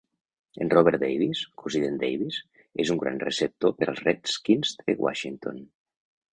[0.63, 2.41] En Robert Davis, cosí d'en Davis,
[2.85, 5.65] és un gran receptor per als Redskins de Washington.